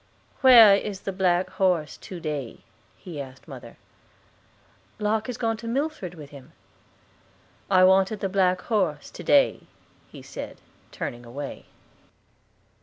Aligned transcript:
"Where 0.41 0.75
is 0.75 1.01
the 1.01 1.11
black 1.11 1.51
horse 1.51 1.95
to 1.95 2.19
day?" 2.19 2.61
he 2.97 3.21
asked 3.21 3.47
mother. 3.47 3.77
"Locke 4.97 5.27
has 5.27 5.37
gone 5.37 5.57
to 5.57 5.67
Milford 5.67 6.15
with 6.15 6.31
him." 6.31 6.53
"I 7.69 7.83
wanted 7.83 8.19
the 8.19 8.27
black 8.27 8.61
horse 8.61 9.11
to 9.11 9.23
day," 9.23 9.59
he 10.07 10.23
said, 10.23 10.59
turning 10.91 11.23
away. 11.23 11.67